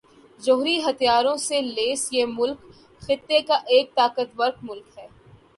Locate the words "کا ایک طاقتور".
3.47-4.51